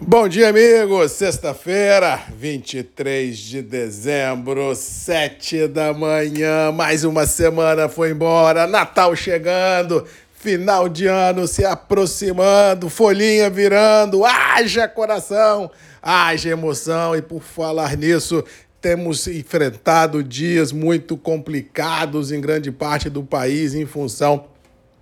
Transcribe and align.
Bom 0.00 0.28
dia, 0.28 0.50
amigos! 0.50 1.10
Sexta-feira, 1.10 2.20
23 2.36 3.36
de 3.36 3.60
dezembro, 3.60 4.72
7 4.72 5.66
da 5.66 5.92
manhã, 5.92 6.70
mais 6.70 7.02
uma 7.02 7.26
semana 7.26 7.88
foi 7.88 8.12
embora, 8.12 8.64
Natal 8.68 9.16
chegando, 9.16 10.06
final 10.32 10.88
de 10.88 11.08
ano 11.08 11.48
se 11.48 11.64
aproximando, 11.64 12.88
folhinha 12.88 13.50
virando, 13.50 14.24
haja 14.24 14.86
coração, 14.86 15.68
haja 16.00 16.50
emoção, 16.50 17.16
e 17.16 17.20
por 17.20 17.42
falar 17.42 17.96
nisso, 17.96 18.44
temos 18.80 19.26
enfrentado 19.26 20.22
dias 20.22 20.70
muito 20.70 21.16
complicados 21.16 22.30
em 22.30 22.40
grande 22.40 22.70
parte 22.70 23.10
do 23.10 23.24
país 23.24 23.74
em 23.74 23.84
função 23.84 24.44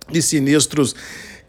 de 0.09 0.23
sinistros 0.23 0.95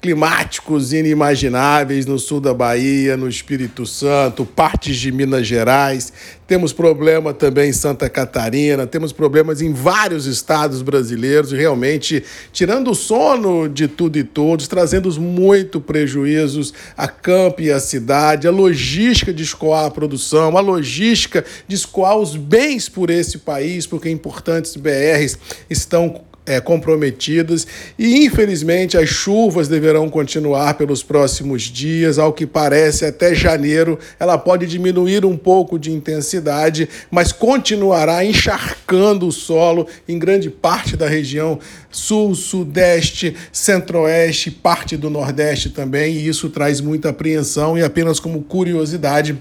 climáticos 0.00 0.92
inimagináveis 0.92 2.06
no 2.06 2.20
sul 2.20 2.40
da 2.40 2.54
Bahia, 2.54 3.16
no 3.16 3.28
Espírito 3.28 3.84
Santo, 3.84 4.46
partes 4.46 4.96
de 4.96 5.10
Minas 5.10 5.44
Gerais. 5.44 6.12
Temos 6.46 6.72
problema 6.72 7.34
também 7.34 7.70
em 7.70 7.72
Santa 7.72 8.08
Catarina, 8.08 8.86
temos 8.86 9.12
problemas 9.12 9.60
em 9.60 9.72
vários 9.72 10.24
estados 10.24 10.82
brasileiros, 10.82 11.50
realmente 11.50 12.22
tirando 12.52 12.92
o 12.92 12.94
sono 12.94 13.68
de 13.68 13.88
tudo 13.88 14.18
e 14.18 14.24
todos, 14.24 14.68
trazendo 14.68 15.08
muito 15.20 15.80
prejuízos 15.80 16.72
a 16.96 17.08
campo 17.08 17.60
e 17.62 17.72
à 17.72 17.80
cidade, 17.80 18.46
a 18.46 18.52
logística 18.52 19.34
de 19.34 19.42
escoar 19.42 19.86
a 19.86 19.90
produção, 19.90 20.56
a 20.56 20.60
logística 20.60 21.44
de 21.66 21.74
escoar 21.74 22.16
os 22.16 22.36
bens 22.36 22.88
por 22.88 23.10
esse 23.10 23.38
país, 23.38 23.86
porque 23.86 24.08
importantes 24.08 24.76
BRs 24.76 25.36
estão 25.68 26.27
é, 26.48 26.60
comprometidas 26.60 27.66
e, 27.98 28.24
infelizmente, 28.24 28.96
as 28.96 29.10
chuvas 29.10 29.68
deverão 29.68 30.08
continuar 30.08 30.74
pelos 30.74 31.02
próximos 31.02 31.62
dias. 31.64 32.18
Ao 32.18 32.32
que 32.32 32.46
parece, 32.46 33.04
até 33.04 33.34
janeiro 33.34 33.98
ela 34.18 34.38
pode 34.38 34.66
diminuir 34.66 35.26
um 35.26 35.36
pouco 35.36 35.78
de 35.78 35.92
intensidade, 35.92 36.88
mas 37.10 37.32
continuará 37.32 38.24
encharcando 38.24 39.28
o 39.28 39.32
solo 39.32 39.86
em 40.08 40.18
grande 40.18 40.48
parte 40.48 40.96
da 40.96 41.06
região 41.06 41.58
sul, 41.90 42.34
sudeste, 42.34 43.36
centro-oeste, 43.52 44.50
parte 44.50 44.96
do 44.96 45.10
nordeste 45.10 45.68
também, 45.68 46.14
e 46.14 46.28
isso 46.28 46.48
traz 46.48 46.80
muita 46.80 47.10
apreensão 47.10 47.76
e 47.76 47.82
apenas 47.82 48.18
como 48.18 48.42
curiosidade 48.42 49.36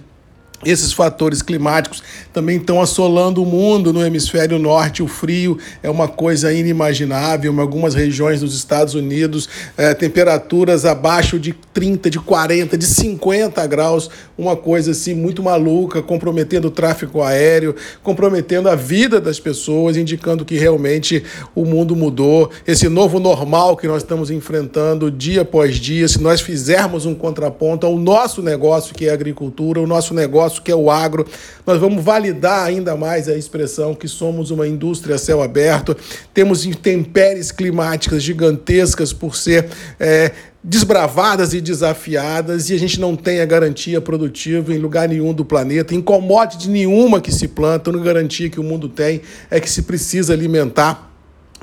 esses 0.66 0.92
fatores 0.92 1.44
climáticos 1.44 2.02
também 2.34 2.58
estão 2.58 2.82
assolando 2.82 3.44
o 3.44 3.46
mundo 3.46 3.94
no 3.94 4.04
hemisfério 4.04 4.58
norte. 4.58 5.04
O 5.04 5.08
frio 5.08 5.58
é 5.84 5.90
uma 5.90 6.08
coisa 6.08 6.52
inimaginável. 6.52 7.54
Em 7.54 7.60
algumas 7.60 7.94
regiões 7.94 8.42
dos 8.42 8.56
Estados 8.56 8.96
Unidos, 8.96 9.48
é, 9.78 9.94
temperaturas 9.94 10.84
abaixo 10.84 11.40
de 11.40 11.54
30, 11.54 12.10
de 12.10 12.20
40, 12.20 12.76
de 12.76 12.86
50 12.86 13.66
graus. 13.68 14.10
Uma 14.36 14.56
coisa 14.56 14.92
assim 14.92 15.14
muito 15.14 15.44
maluca, 15.44 16.02
comprometendo 16.02 16.66
o 16.66 16.72
tráfego 16.72 17.22
aéreo, 17.22 17.76
comprometendo 18.02 18.68
a 18.68 18.76
vida 18.76 19.22
das 19.22 19.40
pessoas, 19.40 19.96
indicando 19.96 20.44
que 20.44 20.58
realmente 20.58 21.24
o 21.54 21.66
mundo 21.66 21.96
mudou. 21.96 22.50
Esse 22.66 22.90
novo 22.90 23.20
normal 23.20 23.78
que 23.78 23.88
nós 23.88 24.02
estamos 24.02 24.32
enfrentando 24.32 25.12
dia 25.12 25.42
após 25.42 25.76
dia, 25.76 26.08
se 26.08 26.20
nós 26.20 26.42
fizermos 26.42 27.06
um 27.06 27.14
contraponto 27.14 27.86
ao 27.86 27.98
nosso 27.98 28.42
negócio, 28.42 28.96
que 28.96 29.06
é 29.06 29.12
a 29.12 29.14
agricultura, 29.14 29.80
o 29.80 29.88
nosso 29.88 30.14
negócio 30.16 30.47
que 30.50 30.72
é 30.72 30.76
o 30.76 30.90
agro. 30.90 31.26
Nós 31.66 31.80
vamos 31.80 32.04
validar 32.04 32.66
ainda 32.66 32.96
mais 32.96 33.28
a 33.28 33.36
expressão 33.36 33.94
que 33.94 34.08
somos 34.08 34.52
uma 34.52 34.68
indústria 34.68 35.16
a 35.16 35.20
céu 35.20 35.42
aberto, 35.42 35.96
temos 36.34 36.66
intempéries 36.66 37.52
climáticas 37.52 38.24
gigantescas 38.24 39.14
por 39.14 39.36
ser. 39.36 39.68
É, 40.00 40.32
desbravadas 40.64 41.54
e 41.54 41.62
desafiadas 41.62 42.70
e 42.70 42.74
a 42.74 42.78
gente 42.78 43.00
não 43.00 43.16
tem 43.16 43.40
a 43.40 43.46
garantia 43.46 44.02
produtiva 44.02 44.74
em 44.74 44.78
lugar 44.78 45.08
nenhum 45.08 45.34
do 45.34 45.46
planeta, 45.46 45.96
em 45.96 46.02
commodity 46.02 46.70
nenhuma 46.70 47.22
que 47.22 47.32
se 47.32 47.48
planta, 47.48 47.90
a 47.90 47.98
garantia 48.04 48.50
que 48.50 48.60
o 48.60 48.64
mundo 48.64 48.90
tem 48.90 49.22
é 49.50 49.62
que 49.62 49.70
se 49.70 49.84
precisa 49.84 50.34
alimentar 50.34 51.07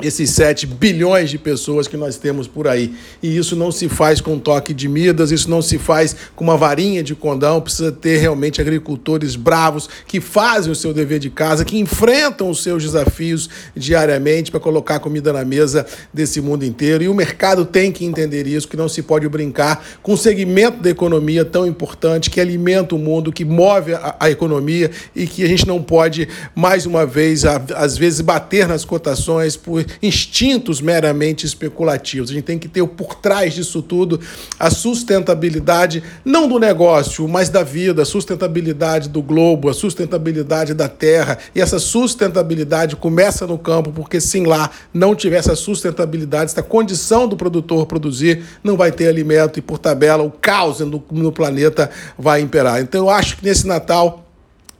esses 0.03 0.31
7 0.31 0.66
bilhões 0.66 1.31
de 1.31 1.38
pessoas 1.38 1.87
que 1.87 1.97
nós 1.97 2.16
temos 2.16 2.49
por 2.49 2.66
aí. 2.66 2.94
E 3.22 3.37
isso 3.37 3.55
não 3.55 3.71
se 3.71 3.88
faz 3.88 4.21
com 4.21 4.38
toque 4.38 4.75
de 4.75 4.88
Midas, 4.88 5.31
isso 5.31 5.49
não 5.49 5.62
se 5.62 5.78
faz 5.78 6.16
com 6.34 6.43
uma 6.43 6.56
varinha 6.56 7.03
de 7.03 7.15
condão, 7.15 7.60
precisa 7.60 7.93
ter 7.93 8.19
realmente 8.19 8.60
agricultores 8.60 9.37
bravos 9.37 9.88
que 10.06 10.21
fazem 10.21 10.72
o 10.72 10.75
seu 10.75 10.93
dever 10.93 11.21
de 11.21 11.31
casa, 11.31 11.65
que 11.65 11.78
enfrentam 11.78 12.50
os 12.50 12.62
seus 12.62 12.83
desafios 12.83 13.49
diariamente 13.77 14.50
para 14.50 14.59
colocar 14.59 14.99
comida 14.99 15.33
na 15.33 15.44
mesa 15.44 15.87
desse 16.12 16.41
mundo 16.41 16.65
inteiro. 16.65 17.04
E 17.04 17.09
o 17.09 17.15
mercado 17.15 17.65
tem 17.65 17.93
que 17.93 18.04
entender 18.04 18.47
isso, 18.47 18.66
que 18.66 18.77
não 18.77 18.88
se 18.88 19.03
pode 19.03 19.28
brincar 19.28 19.84
com 20.03 20.15
um 20.15 20.16
segmento 20.16 20.83
da 20.83 20.91
economia 20.91 21.44
tão 21.44 21.66
importante 21.66 22.31
que 22.31 22.41
alimenta 22.41 22.97
o 22.97 22.99
mundo, 22.99 23.33
que 23.33 23.44
move 23.44 23.94
a, 23.94 24.16
a 24.19 24.31
economia 24.31 24.91
e 25.15 25.27
que 25.27 25.44
a 25.44 25.47
gente 25.47 25.66
não 25.69 25.81
pode, 25.81 26.28
mais 26.54 26.84
uma 26.84 27.06
vez, 27.06 27.44
a, 27.44 27.62
às 27.77 27.97
vezes, 27.97 28.21
bater 28.21 28.66
nas 28.66 28.84
cotações 28.84 29.56
por 29.56 29.84
instintos 30.03 30.81
meramente 30.81 31.47
especulativos. 31.47 32.31
A 32.31 32.34
gente 32.34 32.45
tem 32.45 32.59
que 32.59 32.69
ter 32.69 32.87
por 32.87 33.15
trás 33.15 33.55
disso 33.55 33.83
tudo 33.83 34.21
a 34.59 34.71
sustentabilidade, 34.71 36.03
não 36.25 36.49
do 36.49 36.59
negócio, 36.59 37.27
mas 37.28 37.49
da 37.49 37.62
vida, 37.62 38.03
a 38.03 38.05
sustentabilidade 38.05 39.09
do 39.09 39.22
globo, 39.22 39.69
a 39.69 39.75
sustentabilidade 39.75 40.75
da 40.75 40.89
terra. 40.89 41.39
E 41.55 41.61
essa 41.61 41.78
sustentabilidade 41.78 42.97
começa 42.97 43.47
no 43.47 43.59
campo, 43.59 43.93
porque 43.93 44.21
se 44.21 44.41
lá 44.45 44.71
não 44.93 45.15
tiver 45.15 45.37
essa 45.37 45.56
sustentabilidade, 45.56 46.51
essa 46.51 46.62
condição 46.62 47.28
do 47.28 47.37
produtor 47.37 47.87
produzir, 47.87 48.43
não 48.62 48.77
vai 48.77 48.93
ter 48.93 49.09
alimento 49.09 49.59
e, 49.59 49.62
por 49.62 49.78
tabela, 49.78 50.22
o 50.22 50.31
caos 50.31 50.81
no, 50.81 51.03
no 51.11 51.33
planeta 51.33 51.91
vai 52.19 52.41
imperar. 52.41 52.81
Então, 52.81 53.03
eu 53.03 53.11
acho 53.11 53.37
que 53.37 53.45
nesse 53.45 53.66
Natal 53.66 54.23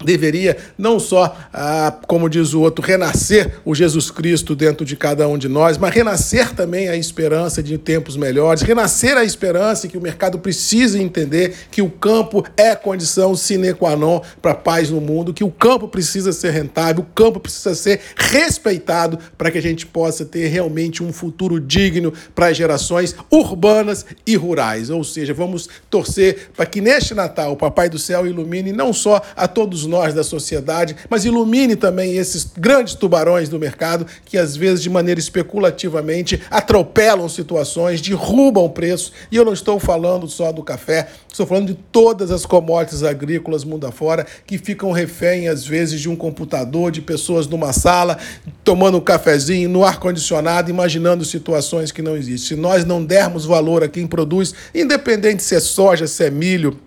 deveria 0.05 0.57
não 0.77 0.99
só, 0.99 1.37
ah, 1.53 1.95
como 2.07 2.29
diz 2.29 2.55
o 2.55 2.61
outro, 2.61 2.85
renascer 2.85 3.61
o 3.65 3.75
Jesus 3.75 4.11
Cristo 4.11 4.55
dentro 4.55 4.85
de 4.85 4.97
cada 4.97 5.27
um 5.29 5.39
de 5.39 5.49
nós, 5.49 5.79
mas 5.79 5.95
renascer 5.95 6.55
também 6.55 6.89
a 6.89 6.97
esperança 6.97 7.63
de 7.63 7.77
tempos 7.79 8.17
melhores, 8.17 8.63
renascer 8.63 9.17
a 9.17 9.25
esperança 9.25 9.89
que 9.89 9.99
o 9.99 10.01
mercado 10.01 10.39
precisa 10.39 10.99
entender 10.99 11.55
que 11.71 11.83
o 11.83 11.91
campo 11.91 12.45
é 12.57 12.75
condição 12.75 13.35
sine 13.35 13.73
qua 13.73 13.97
non 13.97 14.21
para 14.41 14.55
paz 14.55 14.91
no 14.91 15.01
mundo, 15.01 15.33
que 15.33 15.45
o 15.45 15.51
campo 15.51 15.89
precisa 15.89 16.33
ser 16.33 16.51
rentável, 16.51 17.03
o 17.03 17.15
campo 17.15 17.41
precisa 17.41 17.75
ser 17.75 18.01
respeitado 18.17 19.19
para 19.39 19.51
que 19.51 19.59
a 19.59 19.63
gente 19.63 19.87
possa 19.87 20.25
ter 20.25 20.49
realmente 20.49 21.03
um 21.03 21.13
futuro 21.13 21.61
digno 21.61 22.13
para 22.35 22.49
as 22.49 22.57
gerações 22.57 23.15
urbanas 23.31 24.05
e 24.27 24.37
rurais. 24.37 24.91
Ou 24.91 25.03
seja, 25.05 25.33
vamos 25.33 25.69
torcer 25.89 26.51
para 26.57 26.67
que 26.67 26.81
neste 26.81 27.15
Natal 27.15 27.53
o 27.53 27.57
Papai 27.57 27.89
do 27.89 27.99
Céu 27.99 28.27
ilumine 28.27 28.73
não 28.73 28.93
só 28.93 29.23
a 29.37 29.47
todos 29.49 29.87
nós, 29.87 29.94
nós 29.95 30.13
da 30.13 30.25
sociedade, 30.25 30.97
mas 31.09 31.25
ilumine 31.25 31.77
também 31.77 32.17
esses 32.17 32.51
grandes 32.59 32.95
tubarões 32.95 33.49
do 33.49 33.61
mercado 33.61 34.05
que 34.25 34.37
às 34.37 34.57
vezes 34.57 34.83
de 34.83 34.91
maneira 34.91 35.21
especulativamente 35.21 36.43
atropelam 36.51 37.29
situações, 37.29 38.01
derrubam 38.01 38.69
preços. 38.69 39.13
E 39.31 39.37
eu 39.37 39.45
não 39.45 39.53
estou 39.53 39.79
falando 39.79 40.27
só 40.27 40.51
do 40.51 40.65
café, 40.65 41.07
estou 41.31 41.47
falando 41.47 41.69
de 41.69 41.75
todas 41.93 42.33
as 42.33 42.45
commodities 42.45 43.05
agrícolas 43.05 43.63
mundo 43.63 43.87
afora 43.87 44.27
que 44.45 44.59
ficam 44.59 44.91
refém 44.91 45.47
às 45.47 45.65
vezes 45.65 46.01
de 46.01 46.09
um 46.09 46.17
computador, 46.17 46.91
de 46.91 47.01
pessoas 47.01 47.47
numa 47.47 47.73
sala 47.73 48.19
tomando 48.65 48.99
um 48.99 49.01
cafezinho 49.01 49.69
no 49.69 49.85
ar 49.85 50.01
condicionado, 50.01 50.71
imaginando 50.71 51.25
situações 51.25 51.93
que 51.93 52.03
não 52.03 52.17
existem. 52.17 52.57
Se 52.57 52.57
nós 52.57 52.85
não 52.85 53.05
dermos 53.05 53.45
valor 53.45 53.85
a 53.85 53.89
quem 53.89 54.09
produz, 54.09 54.55
independente 54.75 55.43
se 55.43 55.55
é 55.55 55.61
soja, 55.61 56.09
se 56.09 56.25
é 56.25 56.31
milho, 56.31 56.79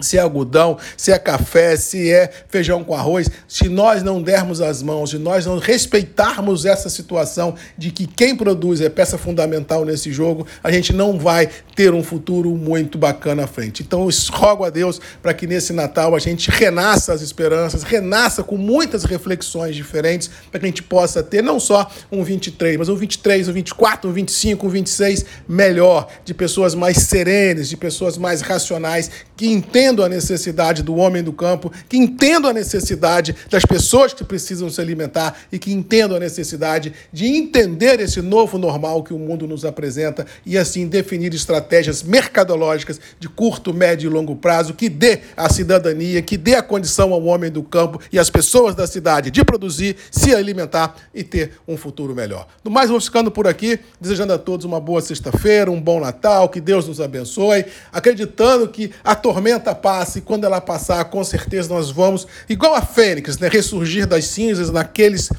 se 0.00 0.18
é 0.18 0.20
algodão, 0.20 0.76
se 0.96 1.12
é 1.12 1.18
café, 1.18 1.76
se 1.76 2.10
é 2.10 2.30
feijão 2.48 2.82
com 2.82 2.94
arroz, 2.94 3.30
se 3.46 3.68
nós 3.68 4.02
não 4.02 4.20
dermos 4.20 4.60
as 4.60 4.82
mãos, 4.82 5.10
se 5.10 5.18
nós 5.18 5.46
não 5.46 5.58
respeitarmos 5.58 6.64
essa 6.64 6.90
situação 6.90 7.54
de 7.78 7.90
que 7.90 8.06
quem 8.06 8.34
produz 8.34 8.80
é 8.80 8.88
peça 8.88 9.16
fundamental 9.16 9.84
nesse 9.84 10.12
jogo, 10.12 10.46
a 10.62 10.70
gente 10.70 10.92
não 10.92 11.18
vai 11.18 11.48
ter 11.76 11.94
um 11.94 12.02
futuro 12.02 12.50
muito 12.50 12.98
bacana 12.98 13.44
à 13.44 13.46
frente. 13.46 13.82
Então, 13.82 14.02
eu 14.02 14.10
rogo 14.32 14.64
a 14.64 14.70
Deus 14.70 15.00
para 15.22 15.32
que 15.32 15.46
nesse 15.46 15.72
Natal 15.72 16.14
a 16.14 16.18
gente 16.18 16.50
renasça 16.50 17.12
as 17.12 17.22
esperanças, 17.22 17.82
renasça 17.84 18.42
com 18.42 18.56
muitas 18.56 19.04
reflexões 19.04 19.76
diferentes, 19.76 20.28
para 20.50 20.58
que 20.58 20.66
a 20.66 20.68
gente 20.68 20.82
possa 20.82 21.22
ter 21.22 21.42
não 21.42 21.60
só 21.60 21.88
um 22.10 22.24
23, 22.24 22.76
mas 22.76 22.88
um 22.88 22.96
23, 22.96 23.48
um 23.48 23.52
24, 23.52 24.10
um 24.10 24.12
25, 24.12 24.66
um 24.66 24.70
26 24.70 25.24
melhor, 25.48 26.08
de 26.24 26.34
pessoas 26.34 26.74
mais 26.74 26.96
serenas, 26.98 27.68
de 27.68 27.76
pessoas 27.76 28.18
mais 28.18 28.40
racionais, 28.40 29.10
que 29.36 29.46
entendem 29.46 29.83
entendo 29.84 30.02
a 30.02 30.08
necessidade 30.08 30.82
do 30.82 30.96
homem 30.96 31.22
do 31.22 31.32
campo, 31.32 31.70
que 31.88 31.98
entendo 31.98 32.48
a 32.48 32.54
necessidade 32.54 33.36
das 33.50 33.66
pessoas 33.66 34.14
que 34.14 34.24
precisam 34.24 34.70
se 34.70 34.80
alimentar 34.80 35.36
e 35.52 35.58
que 35.58 35.72
entendo 35.72 36.16
a 36.16 36.18
necessidade 36.18 36.94
de 37.12 37.26
entender 37.26 38.00
esse 38.00 38.22
novo 38.22 38.56
normal 38.56 39.02
que 39.02 39.12
o 39.12 39.18
mundo 39.18 39.46
nos 39.46 39.62
apresenta 39.62 40.26
e 40.46 40.56
assim 40.56 40.86
definir 40.86 41.34
estratégias 41.34 42.02
mercadológicas 42.02 42.98
de 43.20 43.28
curto, 43.28 43.74
médio 43.74 44.08
e 44.08 44.12
longo 44.12 44.34
prazo 44.36 44.72
que 44.72 44.88
dê 44.88 45.20
à 45.36 45.50
cidadania, 45.50 46.22
que 46.22 46.38
dê 46.38 46.54
a 46.54 46.62
condição 46.62 47.12
ao 47.12 47.22
homem 47.24 47.50
do 47.50 47.62
campo 47.62 48.00
e 48.10 48.18
às 48.18 48.30
pessoas 48.30 48.74
da 48.74 48.86
cidade 48.86 49.30
de 49.30 49.44
produzir, 49.44 49.96
se 50.10 50.34
alimentar 50.34 50.96
e 51.14 51.22
ter 51.22 51.52
um 51.68 51.76
futuro 51.76 52.14
melhor. 52.14 52.46
No 52.64 52.70
mais, 52.70 52.88
vou 52.88 53.00
ficando 53.00 53.30
por 53.30 53.46
aqui, 53.46 53.78
desejando 54.00 54.32
a 54.32 54.38
todos 54.38 54.64
uma 54.64 54.80
boa 54.80 55.02
sexta-feira, 55.02 55.70
um 55.70 55.80
bom 55.80 56.00
Natal, 56.00 56.48
que 56.48 56.60
Deus 56.60 56.88
nos 56.88 57.02
abençoe, 57.02 57.66
acreditando 57.92 58.66
que 58.68 58.90
a 59.04 59.14
tormenta 59.14 59.73
ela 59.74 59.80
passa 59.80 60.18
e 60.18 60.22
quando 60.22 60.44
ela 60.44 60.60
passar, 60.60 61.04
com 61.06 61.22
certeza 61.24 61.68
nós 61.68 61.90
vamos, 61.90 62.26
igual 62.48 62.74
a 62.74 62.82
Fênix, 62.82 63.38
né, 63.38 63.48
ressurgir 63.48 64.06
das 64.06 64.26
cinzas 64.26 64.70
naqueles 64.70 65.30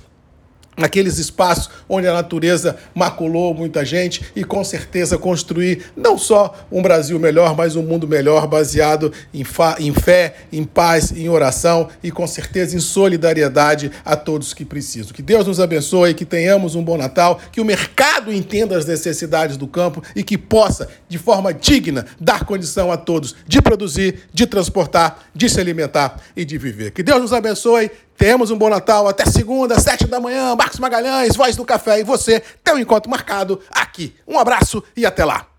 naqueles 0.77 1.17
espaços 1.17 1.69
onde 1.87 2.07
a 2.07 2.13
natureza 2.13 2.77
maculou 2.93 3.53
muita 3.53 3.85
gente 3.85 4.25
e 4.35 4.43
com 4.43 4.63
certeza 4.63 5.17
construir 5.17 5.91
não 5.95 6.17
só 6.17 6.53
um 6.71 6.81
Brasil 6.81 7.19
melhor, 7.19 7.55
mas 7.55 7.75
um 7.75 7.83
mundo 7.83 8.07
melhor 8.07 8.47
baseado 8.47 9.11
em, 9.33 9.43
em 9.79 9.93
fé, 9.93 10.35
em 10.51 10.63
paz, 10.63 11.11
em 11.11 11.29
oração 11.29 11.87
e 12.03 12.11
com 12.11 12.27
certeza 12.27 12.75
em 12.75 12.79
solidariedade 12.79 13.91
a 14.03 14.15
todos 14.15 14.53
que 14.53 14.65
precisam. 14.65 15.13
Que 15.13 15.21
Deus 15.21 15.47
nos 15.47 15.59
abençoe, 15.59 16.13
que 16.13 16.25
tenhamos 16.25 16.75
um 16.75 16.83
bom 16.83 16.97
Natal, 16.97 17.39
que 17.51 17.61
o 17.61 17.65
mercado 17.65 18.33
entenda 18.33 18.77
as 18.77 18.85
necessidades 18.85 19.57
do 19.57 19.67
campo 19.67 20.01
e 20.15 20.23
que 20.23 20.37
possa, 20.37 20.87
de 21.07 21.17
forma 21.17 21.53
digna, 21.53 22.05
dar 22.19 22.45
condição 22.45 22.91
a 22.91 22.97
todos 22.97 23.35
de 23.47 23.61
produzir, 23.61 24.19
de 24.33 24.45
transportar, 24.45 25.25
de 25.33 25.49
se 25.49 25.59
alimentar 25.59 26.19
e 26.35 26.43
de 26.45 26.57
viver. 26.57 26.91
Que 26.91 27.03
Deus 27.03 27.21
nos 27.21 27.33
abençoe 27.33 27.91
temos 28.17 28.51
um 28.51 28.57
bom 28.57 28.69
Natal 28.69 29.07
até 29.07 29.25
segunda, 29.25 29.79
sete 29.79 30.07
da 30.07 30.19
manhã. 30.19 30.55
Marcos 30.55 30.79
Magalhães, 30.79 31.35
Voz 31.35 31.55
do 31.55 31.65
Café 31.65 31.99
e 31.99 32.03
você 32.03 32.41
tem 32.63 32.73
um 32.73 32.79
encontro 32.79 33.09
marcado 33.09 33.59
aqui. 33.71 34.15
Um 34.27 34.39
abraço 34.39 34.83
e 34.95 35.05
até 35.05 35.23
lá. 35.25 35.54